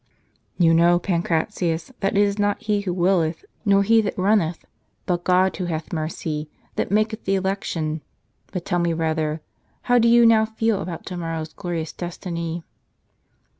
[0.57, 4.65] "You know, Pancratius, that it is not he who willeth, nor he that i unneth,
[5.05, 8.01] but God who hath mercy, that maketh the election.
[8.51, 9.41] But tell me rather,
[9.83, 12.63] how do you now feel about to morrow's glorious destiny